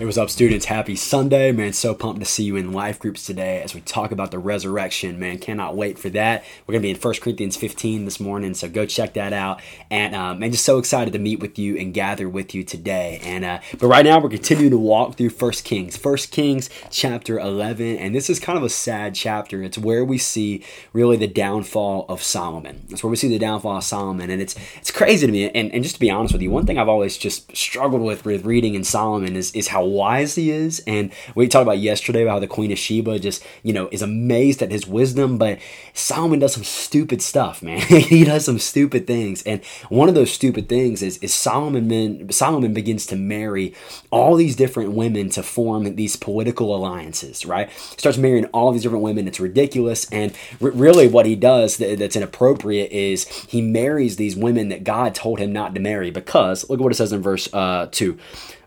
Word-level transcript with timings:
Hey, 0.00 0.06
what's 0.06 0.16
up, 0.16 0.30
students? 0.30 0.64
Happy 0.64 0.96
Sunday, 0.96 1.52
man. 1.52 1.74
So 1.74 1.92
pumped 1.92 2.20
to 2.20 2.26
see 2.26 2.44
you 2.44 2.56
in 2.56 2.72
life 2.72 2.98
groups 2.98 3.26
today 3.26 3.60
as 3.60 3.74
we 3.74 3.82
talk 3.82 4.12
about 4.12 4.30
the 4.30 4.38
resurrection, 4.38 5.18
man. 5.18 5.36
Cannot 5.36 5.76
wait 5.76 5.98
for 5.98 6.08
that. 6.08 6.42
We're 6.66 6.72
going 6.72 6.80
to 6.80 6.86
be 6.86 6.90
in 6.90 6.96
1 6.96 7.14
Corinthians 7.20 7.54
15 7.58 8.06
this 8.06 8.18
morning, 8.18 8.54
so 8.54 8.66
go 8.70 8.86
check 8.86 9.12
that 9.12 9.34
out. 9.34 9.60
And, 9.90 10.14
um, 10.14 10.38
man, 10.38 10.52
just 10.52 10.64
so 10.64 10.78
excited 10.78 11.12
to 11.12 11.18
meet 11.18 11.40
with 11.40 11.58
you 11.58 11.76
and 11.76 11.92
gather 11.92 12.30
with 12.30 12.54
you 12.54 12.64
today. 12.64 13.20
And, 13.22 13.44
uh, 13.44 13.60
but 13.78 13.88
right 13.88 14.06
now, 14.06 14.18
we're 14.18 14.30
continuing 14.30 14.70
to 14.70 14.78
walk 14.78 15.18
through 15.18 15.28
1 15.28 15.52
Kings, 15.64 16.02
1 16.02 16.16
Kings 16.30 16.70
chapter 16.90 17.38
11. 17.38 17.98
And 17.98 18.14
this 18.14 18.30
is 18.30 18.40
kind 18.40 18.56
of 18.56 18.64
a 18.64 18.70
sad 18.70 19.14
chapter. 19.14 19.62
It's 19.62 19.76
where 19.76 20.02
we 20.02 20.16
see 20.16 20.64
really 20.94 21.18
the 21.18 21.26
downfall 21.26 22.06
of 22.08 22.22
Solomon. 22.22 22.86
That's 22.88 23.04
where 23.04 23.10
we 23.10 23.16
see 23.16 23.28
the 23.28 23.38
downfall 23.38 23.76
of 23.76 23.84
Solomon. 23.84 24.30
And 24.30 24.40
it's, 24.40 24.56
it's 24.78 24.90
crazy 24.90 25.26
to 25.26 25.30
me. 25.30 25.50
And, 25.50 25.70
and 25.74 25.82
just 25.82 25.96
to 25.96 26.00
be 26.00 26.10
honest 26.10 26.32
with 26.32 26.40
you, 26.40 26.50
one 26.50 26.64
thing 26.64 26.78
I've 26.78 26.88
always 26.88 27.18
just 27.18 27.54
struggled 27.54 28.00
with 28.00 28.24
with 28.24 28.46
reading 28.46 28.72
in 28.72 28.82
Solomon 28.82 29.36
is, 29.36 29.54
is 29.54 29.68
how 29.68 29.89
wise 29.90 30.34
he 30.34 30.50
is. 30.50 30.82
And 30.86 31.12
we 31.34 31.48
talked 31.48 31.62
about 31.62 31.78
yesterday 31.78 32.22
about 32.22 32.32
how 32.32 32.38
the 32.40 32.46
Queen 32.46 32.72
of 32.72 32.78
Sheba 32.78 33.18
just, 33.18 33.44
you 33.62 33.72
know, 33.72 33.88
is 33.92 34.02
amazed 34.02 34.62
at 34.62 34.70
his 34.70 34.86
wisdom, 34.86 35.38
but 35.38 35.58
Solomon 35.92 36.38
does 36.38 36.54
some 36.54 36.64
stupid 36.64 37.22
stuff, 37.22 37.62
man. 37.62 37.80
he 37.88 38.24
does 38.24 38.44
some 38.44 38.58
stupid 38.58 39.06
things. 39.06 39.42
And 39.42 39.64
one 39.88 40.08
of 40.08 40.14
those 40.14 40.30
stupid 40.32 40.68
things 40.68 41.02
is, 41.02 41.18
is 41.18 41.34
Solomon, 41.34 42.30
Solomon 42.32 42.72
begins 42.72 43.06
to 43.06 43.16
marry 43.16 43.74
all 44.10 44.36
these 44.36 44.56
different 44.56 44.92
women 44.92 45.30
to 45.30 45.42
form 45.42 45.94
these 45.96 46.16
political 46.16 46.74
alliances, 46.74 47.44
right? 47.46 47.70
Starts 47.96 48.18
marrying 48.18 48.46
all 48.46 48.72
these 48.72 48.82
different 48.82 49.04
women. 49.04 49.28
It's 49.28 49.40
ridiculous. 49.40 50.08
And 50.10 50.32
r- 50.60 50.70
really, 50.70 51.08
what 51.08 51.26
he 51.26 51.36
does 51.36 51.76
that, 51.78 51.98
that's 51.98 52.16
inappropriate 52.16 52.90
is 52.92 53.28
he 53.28 53.62
marries 53.62 54.16
these 54.16 54.36
women 54.36 54.68
that 54.68 54.84
God 54.84 55.14
told 55.14 55.38
him 55.38 55.52
not 55.52 55.74
to 55.74 55.80
marry 55.80 56.10
because, 56.10 56.68
look 56.68 56.80
at 56.80 56.82
what 56.82 56.92
it 56.92 56.96
says 56.96 57.12
in 57.12 57.22
verse 57.22 57.48
uh, 57.52 57.88
2 57.90 58.18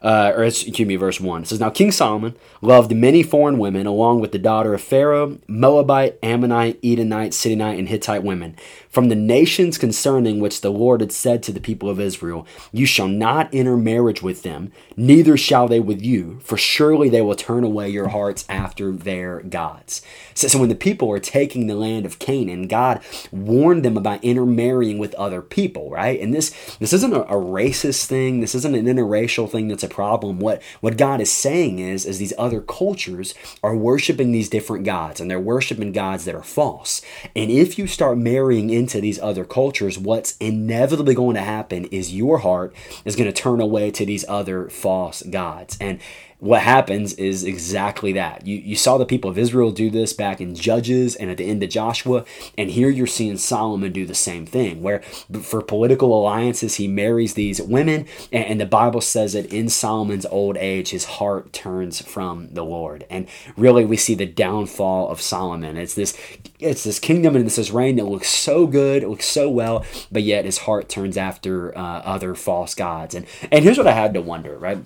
uh, 0.03 0.33
or 0.35 0.43
excuse 0.43 0.87
me, 0.87 0.97
verse 0.97 1.12
1. 1.19 1.43
It 1.43 1.47
says, 1.47 1.59
Now 1.59 1.69
King 1.69 1.91
Solomon 1.91 2.35
loved 2.61 2.95
many 2.95 3.23
foreign 3.23 3.57
women, 3.57 3.85
along 3.85 4.19
with 4.19 4.31
the 4.31 4.39
daughter 4.39 4.73
of 4.73 4.81
Pharaoh, 4.81 5.39
Moabite, 5.47 6.17
Ammonite, 6.23 6.79
Edomite, 6.83 7.31
Sidonite, 7.31 7.79
and 7.79 7.89
Hittite 7.89 8.23
women, 8.23 8.55
from 8.89 9.09
the 9.09 9.15
nations 9.15 9.77
concerning 9.77 10.39
which 10.39 10.61
the 10.61 10.71
Lord 10.71 11.01
had 11.01 11.11
said 11.11 11.43
to 11.43 11.51
the 11.51 11.59
people 11.59 11.89
of 11.89 11.99
Israel, 11.99 12.45
You 12.71 12.85
shall 12.85 13.07
not 13.07 13.49
enter 13.53 13.77
marriage 13.77 14.21
with 14.21 14.43
them, 14.43 14.71
neither 14.95 15.37
shall 15.37 15.67
they 15.67 15.79
with 15.79 16.01
you, 16.01 16.39
for 16.41 16.57
surely 16.57 17.09
they 17.09 17.21
will 17.21 17.35
turn 17.35 17.63
away 17.63 17.89
your 17.89 18.09
hearts 18.09 18.45
after 18.47 18.91
their 18.91 19.41
gods. 19.41 20.01
So, 20.33 20.47
so 20.47 20.59
when 20.59 20.69
the 20.69 20.75
people 20.75 21.07
were 21.07 21.19
taking 21.19 21.67
the 21.67 21.75
land 21.75 22.05
of 22.05 22.19
Canaan, 22.19 22.67
God 22.67 23.01
warned 23.31 23.83
them 23.83 23.97
about 23.97 24.23
intermarrying 24.23 24.97
with 24.97 25.13
other 25.15 25.41
people, 25.41 25.89
right? 25.89 26.19
And 26.19 26.33
this 26.33 26.51
this 26.77 26.93
isn't 26.93 27.13
a, 27.13 27.23
a 27.23 27.35
racist 27.35 28.05
thing, 28.05 28.39
this 28.39 28.55
isn't 28.55 28.75
an 28.75 28.85
interracial 28.85 29.49
thing 29.49 29.67
that's 29.67 29.83
a 29.83 29.89
problem. 29.89 30.39
What 30.39 30.61
what 30.81 30.97
God 30.97 31.02
is 31.21 31.31
saying 31.31 31.79
is, 31.79 32.05
is 32.05 32.17
these 32.17 32.33
other 32.37 32.61
cultures 32.61 33.33
are 33.61 33.75
worshiping 33.75 34.31
these 34.31 34.49
different 34.49 34.85
gods, 34.85 35.19
and 35.19 35.29
they're 35.29 35.39
worshiping 35.39 35.91
gods 35.91 36.25
that 36.25 36.35
are 36.35 36.43
false. 36.43 37.01
And 37.35 37.51
if 37.51 37.77
you 37.77 37.87
start 37.87 38.17
marrying 38.17 38.69
into 38.69 39.01
these 39.01 39.19
other 39.19 39.45
cultures, 39.45 39.99
what's 39.99 40.37
inevitably 40.37 41.15
going 41.15 41.35
to 41.35 41.41
happen 41.41 41.85
is 41.85 42.13
your 42.13 42.39
heart 42.39 42.73
is 43.05 43.15
going 43.15 43.31
to 43.31 43.41
turn 43.41 43.59
away 43.59 43.91
to 43.91 44.05
these 44.05 44.25
other 44.27 44.69
false 44.69 45.21
gods. 45.23 45.77
And 45.79 45.99
what 46.43 46.61
happens 46.61 47.13
is 47.13 47.45
exactly 47.45 48.11
that. 48.11 48.45
You, 48.45 48.57
you 48.57 48.75
saw 48.75 48.97
the 48.97 49.05
people 49.05 49.31
of 49.31 49.37
Israel 49.37 49.71
do 49.71 49.89
this 49.89 50.11
back 50.11 50.41
in 50.41 50.55
Judges 50.55 51.15
and 51.15 51.31
at 51.31 51.37
the 51.37 51.45
end 51.45 51.63
of 51.63 51.69
Joshua, 51.69 52.25
and 52.57 52.69
here 52.69 52.89
you're 52.89 53.07
seeing 53.07 53.37
Solomon 53.37 53.93
do 53.93 54.05
the 54.05 54.13
same 54.13 54.45
thing, 54.45 54.81
where 54.81 54.99
for 55.41 55.61
political 55.61 56.13
alliances, 56.13 56.75
he 56.75 56.85
marries 56.85 57.35
these 57.35 57.61
women, 57.61 58.07
and, 58.33 58.43
and 58.45 58.61
the 58.61 58.65
Bible 58.65 58.99
says 58.99 59.31
that 59.31 59.53
in 59.53 59.69
Solomon's 59.69 60.25
old 60.25 60.57
age, 60.57 60.89
his 60.89 61.05
heart 61.05 61.53
turns 61.53 62.01
from 62.01 62.49
the 62.49 62.65
Lord. 62.65 63.05
And 63.09 63.29
really, 63.55 63.85
we 63.85 63.95
see 63.95 64.13
the 64.13 64.25
downfall 64.25 65.07
of 65.07 65.21
Solomon. 65.21 65.77
It's 65.77 65.95
this, 65.95 66.17
it's 66.59 66.83
this 66.83 66.99
kingdom 66.99 67.37
and 67.37 67.45
it's 67.45 67.55
this 67.55 67.71
reign 67.71 67.95
that 67.95 68.03
looks 68.03 68.27
so 68.27 68.67
good, 68.67 69.01
it 69.01 69.07
looks 69.07 69.27
so 69.27 69.49
well, 69.49 69.85
but 70.11 70.23
yet 70.23 70.43
his 70.43 70.57
heart 70.57 70.89
turns 70.89 71.15
after 71.15 71.75
uh, 71.77 71.99
other 71.99 72.35
false 72.35 72.75
gods. 72.75 73.15
And, 73.15 73.25
and 73.49 73.63
here's 73.63 73.77
what 73.77 73.87
I 73.87 73.93
had 73.93 74.13
to 74.15 74.21
wonder, 74.21 74.57
right? 74.57 74.79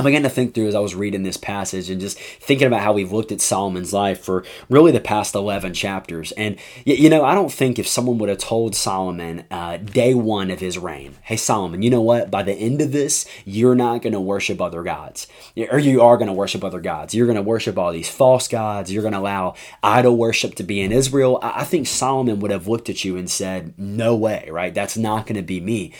I 0.00 0.02
began 0.02 0.22
to 0.22 0.30
think 0.30 0.54
through 0.54 0.68
as 0.68 0.74
I 0.74 0.80
was 0.80 0.94
reading 0.94 1.24
this 1.24 1.36
passage 1.36 1.90
and 1.90 2.00
just 2.00 2.18
thinking 2.18 2.66
about 2.66 2.80
how 2.80 2.94
we've 2.94 3.12
looked 3.12 3.32
at 3.32 3.42
Solomon's 3.42 3.92
life 3.92 4.18
for 4.18 4.44
really 4.70 4.92
the 4.92 5.00
past 5.00 5.34
11 5.34 5.74
chapters. 5.74 6.32
And, 6.32 6.56
you 6.86 7.10
know, 7.10 7.22
I 7.22 7.34
don't 7.34 7.52
think 7.52 7.78
if 7.78 7.86
someone 7.86 8.16
would 8.16 8.30
have 8.30 8.38
told 8.38 8.74
Solomon 8.74 9.44
uh, 9.50 9.76
day 9.76 10.14
one 10.14 10.50
of 10.50 10.58
his 10.58 10.78
reign, 10.78 11.16
hey, 11.24 11.36
Solomon, 11.36 11.82
you 11.82 11.90
know 11.90 12.00
what? 12.00 12.30
By 12.30 12.42
the 12.42 12.54
end 12.54 12.80
of 12.80 12.92
this, 12.92 13.26
you're 13.44 13.74
not 13.74 14.00
going 14.00 14.14
to 14.14 14.20
worship 14.20 14.58
other 14.58 14.82
gods. 14.82 15.26
Or 15.70 15.78
you 15.78 16.00
are 16.00 16.16
going 16.16 16.28
to 16.28 16.32
worship 16.32 16.64
other 16.64 16.80
gods. 16.80 17.14
You're 17.14 17.26
going 17.26 17.36
to 17.36 17.42
worship 17.42 17.76
all 17.76 17.92
these 17.92 18.08
false 18.08 18.48
gods. 18.48 18.90
You're 18.90 19.02
going 19.02 19.12
to 19.12 19.20
allow 19.20 19.54
idol 19.82 20.16
worship 20.16 20.54
to 20.54 20.62
be 20.62 20.80
in 20.80 20.92
Israel. 20.92 21.38
I 21.42 21.64
think 21.64 21.86
Solomon 21.86 22.40
would 22.40 22.52
have 22.52 22.66
looked 22.66 22.88
at 22.88 23.04
you 23.04 23.18
and 23.18 23.30
said, 23.30 23.74
no 23.76 24.16
way, 24.16 24.48
right? 24.50 24.72
That's 24.72 24.96
not 24.96 25.26
going 25.26 25.36
to 25.36 25.42
be 25.42 25.60
me. 25.60 25.92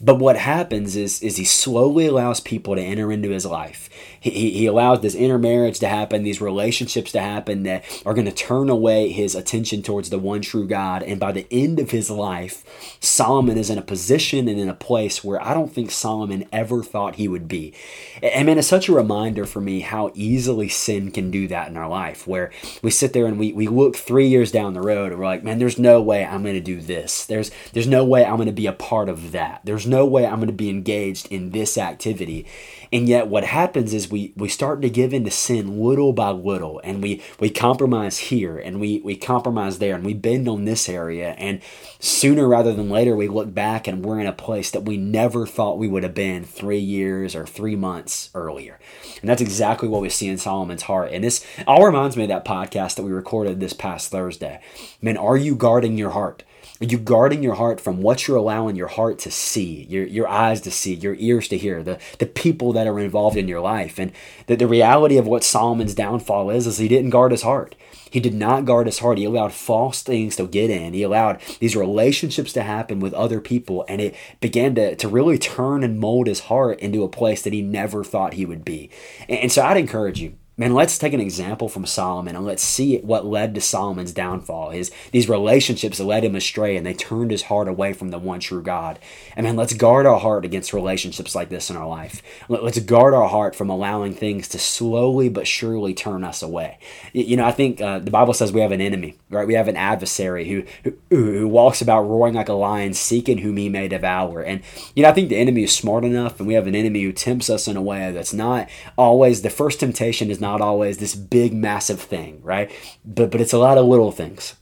But 0.00 0.16
what 0.16 0.36
happens 0.36 0.94
is, 0.94 1.22
is 1.22 1.36
he 1.36 1.44
slowly 1.44 2.06
allows 2.06 2.40
people 2.40 2.76
to 2.76 2.82
enter 2.82 3.10
into 3.10 3.30
his 3.30 3.44
life. 3.44 3.90
He, 4.20 4.50
he 4.50 4.66
allows 4.66 5.00
this 5.00 5.14
intermarriage 5.14 5.78
to 5.80 5.88
happen, 5.88 6.22
these 6.22 6.40
relationships 6.40 7.12
to 7.12 7.20
happen 7.20 7.62
that 7.64 7.84
are 8.04 8.14
going 8.14 8.26
to 8.26 8.32
turn 8.32 8.68
away 8.68 9.10
his 9.10 9.34
attention 9.34 9.82
towards 9.82 10.10
the 10.10 10.18
one 10.18 10.40
true 10.40 10.66
God. 10.66 11.02
And 11.02 11.20
by 11.20 11.32
the 11.32 11.46
end 11.50 11.78
of 11.78 11.90
his 11.90 12.10
life, 12.10 12.64
Solomon 13.00 13.58
is 13.58 13.70
in 13.70 13.78
a 13.78 13.82
position 13.82 14.48
and 14.48 14.58
in 14.58 14.68
a 14.68 14.74
place 14.74 15.22
where 15.22 15.42
I 15.42 15.54
don't 15.54 15.72
think 15.72 15.90
Solomon 15.90 16.46
ever 16.52 16.82
thought 16.82 17.16
he 17.16 17.28
would 17.28 17.48
be. 17.48 17.74
And 18.22 18.46
man, 18.46 18.58
it's 18.58 18.68
such 18.68 18.88
a 18.88 18.94
reminder 18.94 19.44
for 19.46 19.60
me 19.60 19.80
how 19.80 20.10
easily 20.14 20.68
sin 20.68 21.10
can 21.10 21.30
do 21.30 21.48
that 21.48 21.68
in 21.68 21.76
our 21.76 21.88
life, 21.88 22.26
where 22.26 22.50
we 22.82 22.90
sit 22.90 23.12
there 23.12 23.26
and 23.26 23.38
we, 23.38 23.52
we 23.52 23.68
look 23.68 23.96
three 23.96 24.28
years 24.28 24.50
down 24.52 24.74
the 24.74 24.80
road 24.80 25.12
and 25.12 25.20
we're 25.20 25.26
like, 25.26 25.44
man, 25.44 25.58
there's 25.58 25.78
no 25.78 26.00
way 26.00 26.24
I'm 26.24 26.42
going 26.42 26.54
to 26.54 26.60
do 26.60 26.80
this. 26.80 27.26
There's, 27.26 27.50
there's 27.72 27.86
no 27.86 28.04
way 28.04 28.24
I'm 28.24 28.36
going 28.36 28.46
to 28.46 28.52
be 28.52 28.66
a 28.66 28.72
part 28.72 29.08
of 29.08 29.32
that. 29.32 29.60
There's 29.64 29.86
no 29.86 30.06
way 30.06 30.26
I'm 30.26 30.36
going 30.36 30.48
to 30.48 30.52
be 30.52 30.70
engaged 30.70 31.28
in 31.30 31.50
this 31.50 31.78
activity. 31.78 32.46
And 32.92 33.08
yet 33.08 33.28
what 33.28 33.44
happens 33.44 33.92
is 33.92 34.07
we, 34.10 34.32
we 34.36 34.48
start 34.48 34.82
to 34.82 34.90
give 34.90 35.14
into 35.14 35.30
sin 35.30 35.80
little 35.80 36.12
by 36.12 36.30
little 36.30 36.80
and 36.84 37.02
we, 37.02 37.22
we 37.38 37.50
compromise 37.50 38.18
here 38.18 38.58
and 38.58 38.80
we, 38.80 39.00
we 39.00 39.16
compromise 39.16 39.78
there 39.78 39.94
and 39.94 40.04
we 40.04 40.14
bend 40.14 40.48
on 40.48 40.64
this 40.64 40.88
area. 40.88 41.30
And 41.32 41.60
sooner 41.98 42.48
rather 42.48 42.72
than 42.72 42.90
later, 42.90 43.14
we 43.16 43.28
look 43.28 43.52
back 43.54 43.86
and 43.86 44.04
we're 44.04 44.20
in 44.20 44.26
a 44.26 44.32
place 44.32 44.70
that 44.70 44.84
we 44.84 44.96
never 44.96 45.46
thought 45.46 45.78
we 45.78 45.88
would 45.88 46.02
have 46.02 46.14
been 46.14 46.44
three 46.44 46.78
years 46.78 47.34
or 47.34 47.46
three 47.46 47.76
months 47.76 48.30
earlier. 48.34 48.78
And 49.20 49.28
that's 49.28 49.42
exactly 49.42 49.88
what 49.88 50.02
we 50.02 50.10
see 50.10 50.28
in 50.28 50.38
Solomon's 50.38 50.82
heart. 50.82 51.10
And 51.12 51.24
this 51.24 51.44
all 51.66 51.84
reminds 51.84 52.16
me 52.16 52.24
of 52.24 52.28
that 52.28 52.44
podcast 52.44 52.96
that 52.96 53.02
we 53.02 53.12
recorded 53.12 53.60
this 53.60 53.72
past 53.72 54.10
Thursday. 54.10 54.60
Man, 55.02 55.16
are 55.16 55.36
you 55.36 55.54
guarding 55.54 55.98
your 55.98 56.10
heart? 56.10 56.44
Are 56.80 56.86
you 56.86 56.98
guarding 56.98 57.42
your 57.42 57.56
heart 57.56 57.80
from 57.80 58.02
what 58.02 58.28
you're 58.28 58.36
allowing 58.36 58.76
your 58.76 58.86
heart 58.86 59.18
to 59.20 59.30
see, 59.32 59.84
your, 59.88 60.06
your 60.06 60.28
eyes 60.28 60.60
to 60.60 60.70
see, 60.70 60.94
your 60.94 61.16
ears 61.16 61.48
to 61.48 61.58
hear, 61.58 61.82
the, 61.82 61.98
the 62.18 62.26
people 62.26 62.72
that 62.72 62.86
are 62.86 63.00
involved 63.00 63.36
in 63.36 63.48
your 63.48 63.60
life? 63.60 63.98
And 63.98 64.12
the, 64.46 64.54
the 64.54 64.68
reality 64.68 65.18
of 65.18 65.26
what 65.26 65.42
Solomon's 65.42 65.94
downfall 65.94 66.50
is, 66.50 66.68
is 66.68 66.78
he 66.78 66.86
didn't 66.86 67.10
guard 67.10 67.32
his 67.32 67.42
heart. 67.42 67.74
He 68.10 68.20
did 68.20 68.34
not 68.34 68.64
guard 68.64 68.86
his 68.86 69.00
heart. 69.00 69.18
He 69.18 69.24
allowed 69.24 69.52
false 69.52 70.02
things 70.02 70.36
to 70.36 70.46
get 70.46 70.70
in. 70.70 70.94
He 70.94 71.02
allowed 71.02 71.40
these 71.58 71.76
relationships 71.76 72.52
to 72.52 72.62
happen 72.62 73.00
with 73.00 73.12
other 73.12 73.40
people, 73.40 73.84
and 73.88 74.00
it 74.00 74.14
began 74.40 74.74
to, 74.76 74.94
to 74.96 75.08
really 75.08 75.36
turn 75.36 75.82
and 75.82 75.98
mold 75.98 76.26
his 76.26 76.40
heart 76.40 76.78
into 76.80 77.02
a 77.02 77.08
place 77.08 77.42
that 77.42 77.52
he 77.52 77.60
never 77.60 78.04
thought 78.04 78.34
he 78.34 78.46
would 78.46 78.64
be. 78.64 78.88
And, 79.28 79.40
and 79.40 79.52
so 79.52 79.62
I'd 79.62 79.76
encourage 79.76 80.20
you 80.20 80.34
Man, 80.60 80.74
let's 80.74 80.98
take 80.98 81.12
an 81.12 81.20
example 81.20 81.68
from 81.68 81.86
Solomon 81.86 82.34
and 82.34 82.44
let's 82.44 82.64
see 82.64 82.98
what 82.98 83.24
led 83.24 83.54
to 83.54 83.60
Solomon's 83.60 84.12
downfall. 84.12 84.70
His 84.70 84.90
these 85.12 85.28
relationships 85.28 86.00
led 86.00 86.24
him 86.24 86.34
astray 86.34 86.76
and 86.76 86.84
they 86.84 86.94
turned 86.94 87.30
his 87.30 87.42
heart 87.42 87.68
away 87.68 87.92
from 87.92 88.10
the 88.10 88.18
one 88.18 88.40
true 88.40 88.60
God. 88.60 88.98
And 89.36 89.46
man, 89.46 89.54
let's 89.54 89.72
guard 89.72 90.04
our 90.04 90.18
heart 90.18 90.44
against 90.44 90.72
relationships 90.72 91.36
like 91.36 91.48
this 91.48 91.70
in 91.70 91.76
our 91.76 91.86
life. 91.86 92.22
Let's 92.48 92.80
guard 92.80 93.14
our 93.14 93.28
heart 93.28 93.54
from 93.54 93.70
allowing 93.70 94.14
things 94.14 94.48
to 94.48 94.58
slowly 94.58 95.28
but 95.28 95.46
surely 95.46 95.94
turn 95.94 96.24
us 96.24 96.42
away. 96.42 96.78
You 97.12 97.36
know, 97.36 97.46
I 97.46 97.52
think 97.52 97.80
uh, 97.80 98.00
the 98.00 98.10
Bible 98.10 98.34
says 98.34 98.50
we 98.50 98.60
have 98.60 98.72
an 98.72 98.80
enemy, 98.80 99.16
right? 99.30 99.46
We 99.46 99.54
have 99.54 99.68
an 99.68 99.76
adversary 99.76 100.48
who, 100.48 100.64
who 100.82 100.96
who 101.10 101.46
walks 101.46 101.80
about 101.80 102.02
roaring 102.02 102.34
like 102.34 102.48
a 102.48 102.52
lion, 102.52 102.94
seeking 102.94 103.38
whom 103.38 103.58
he 103.58 103.68
may 103.68 103.86
devour. 103.86 104.42
And 104.42 104.62
you 104.96 105.04
know, 105.04 105.08
I 105.08 105.12
think 105.12 105.28
the 105.28 105.36
enemy 105.36 105.62
is 105.62 105.72
smart 105.72 106.04
enough, 106.04 106.40
and 106.40 106.48
we 106.48 106.54
have 106.54 106.66
an 106.66 106.74
enemy 106.74 107.04
who 107.04 107.12
tempts 107.12 107.48
us 107.48 107.68
in 107.68 107.76
a 107.76 107.82
way 107.82 108.10
that's 108.10 108.32
not 108.32 108.68
always 108.96 109.42
the 109.42 109.50
first 109.50 109.78
temptation 109.78 110.32
is 110.32 110.40
not 110.40 110.47
not 110.48 110.60
always 110.60 110.98
this 110.98 111.14
big, 111.14 111.52
massive 111.52 112.00
thing, 112.00 112.40
right? 112.42 112.70
But 113.04 113.30
but 113.30 113.40
it's 113.40 113.52
a 113.52 113.58
lot 113.58 113.78
of 113.78 113.86
little 113.86 114.12
things. 114.12 114.54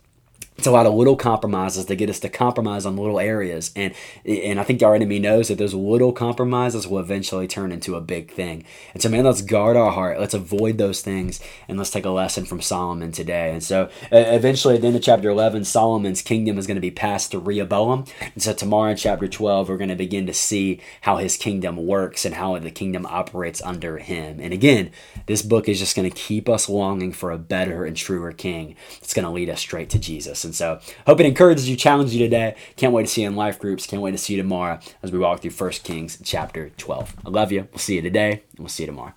It's 0.59 0.67
a 0.67 0.71
lot 0.71 0.87
of 0.87 0.95
little 0.95 1.17
compromises 1.17 1.87
that 1.87 1.97
get 1.97 2.11
us 2.11 2.21
to 2.21 2.29
compromise 2.29 2.87
on 2.87 2.97
little 2.97 3.21
areas. 3.21 3.71
And 3.77 3.95
and 4.25 4.59
i 4.59 4.63
think 4.63 4.83
our 4.83 4.95
enemy 4.95 5.19
knows 5.19 5.49
that 5.49 5.59
those 5.59 5.75
little 5.75 6.13
compromises 6.13 6.87
will 6.87 6.99
eventually 6.99 7.47
turn 7.47 7.73
into 7.73 7.95
a 7.95 8.01
big 8.01 8.31
thing. 8.31 8.65
And 8.95 9.03
so 9.03 9.09
man 9.09 9.25
let's 9.25 9.43
guard 9.43 9.77
our 9.77 9.93
heart. 9.93 10.19
Let's 10.19 10.35
avoid 10.35 10.79
those 10.79 11.03
things 11.03 11.41
and 11.69 11.79
let's 11.79 11.91
take 11.91 12.05
a 12.05 12.11
lesson 12.11 12.45
from 12.45 12.61
solomon 12.61 13.13
today. 13.13 13.53
And 13.53 13.63
so 13.63 13.91
eventually 14.11 14.77
at 14.77 14.81
the 14.81 14.87
end 14.89 14.97
of 14.97 15.03
chapter 15.03 15.29
11 15.29 15.65
solomon's 15.65 16.23
kingdom 16.23 16.59
is 16.59 16.67
going 16.67 16.77
to 16.77 16.81
be 16.81 16.91
passed 16.91 17.33
to 17.33 17.39
rehoboam. 17.39 18.05
And 18.35 18.43
so 18.43 18.53
tomorrow 18.53 18.91
in 18.91 18.97
chapter 18.97 19.29
12 19.29 19.69
we're 19.69 19.77
going 19.77 19.89
to 19.89 19.97
begin 19.97 20.27
to 20.27 20.35
see 20.35 20.81
how 21.03 21.19
his 21.19 21.37
kingdom 21.37 21.77
works 21.77 22.25
and 22.25 22.35
how 22.35 22.59
the 22.59 22.71
kingdom 22.71 23.05
operates 23.07 23.61
under 23.63 23.99
him. 23.99 24.41
And 24.41 24.53
again 24.53 24.91
this 25.27 25.43
book 25.43 25.69
is 25.69 25.79
just 25.79 25.97
going 25.97 26.09
to 26.09 26.17
keep 26.17 26.49
us 26.49 26.69
longing 26.69 27.13
for 27.13 27.31
a 27.31 27.39
better 27.39 27.85
and 27.85 27.97
truer 27.97 28.33
king. 28.33 28.75
That's 29.01 29.15
going 29.15 29.25
to 29.27 29.31
lead 29.31 29.51
us 29.51 29.61
straight 29.61 29.91
to 29.91 29.99
jesus 29.99 30.46
and 30.47 30.55
so, 30.55 30.81
hope 31.07 31.21
it 31.21 31.27
encourages 31.27 31.69
you, 31.69 31.77
challenges 31.77 32.17
you 32.17 32.25
today. 32.25 32.57
Can't 32.77 32.95
wait 32.95 33.03
to 33.03 33.09
see 33.09 33.23
you 33.23 33.29
in 33.29 33.37
life 33.37 33.59
groups. 33.59 33.87
Can't 33.87 34.01
wait 34.01 34.13
to 34.13 34.19
see 34.19 34.35
you 34.35 34.43
tomorrow 34.43 34.79
as 35.03 35.13
we 35.13 35.19
walk 35.19 35.41
through 35.41 35.51
1 35.51 35.71
Kings 35.85 36.19
chapter 36.25 36.71
12. 36.71 37.17
I 37.27 37.29
love 37.29 37.53
you. 37.53 37.69
We'll 37.71 37.79
see 37.79 37.97
you 37.97 38.03
today, 38.03 38.43
and 38.53 38.61
we'll 38.61 38.69
see 38.69 38.85
you 38.85 38.87
tomorrow. 38.87 39.13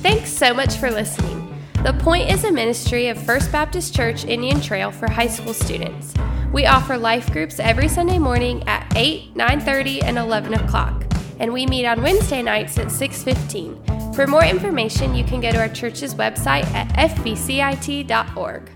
Thanks 0.00 0.30
so 0.30 0.54
much 0.54 0.76
for 0.76 0.90
listening. 0.90 1.50
The 1.84 1.92
Point 1.92 2.30
is 2.30 2.44
a 2.44 2.50
ministry 2.50 3.08
of 3.08 3.18
First 3.18 3.52
Baptist 3.52 3.94
Church 3.94 4.24
Indian 4.24 4.58
Trail 4.58 4.90
for 4.90 5.10
high 5.10 5.26
school 5.26 5.52
students. 5.52 6.14
We 6.50 6.64
offer 6.64 6.96
life 6.96 7.30
groups 7.30 7.60
every 7.60 7.88
Sunday 7.88 8.18
morning 8.18 8.62
at 8.66 8.90
8, 8.96 9.34
9:30, 9.34 10.02
and 10.02 10.16
11 10.16 10.54
o'clock, 10.54 11.04
and 11.40 11.52
we 11.52 11.66
meet 11.66 11.84
on 11.84 12.00
Wednesday 12.00 12.42
nights 12.42 12.78
at 12.78 12.90
6:15. 12.90 14.14
For 14.14 14.26
more 14.26 14.44
information, 14.44 15.14
you 15.14 15.24
can 15.24 15.40
go 15.40 15.50
to 15.50 15.58
our 15.58 15.68
church's 15.68 16.14
website 16.14 16.64
at 16.72 16.88
fbcit.org. 16.96 18.70